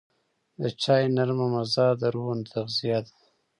[0.61, 3.11] د چای نرمه مزه د روح تغذیه ده.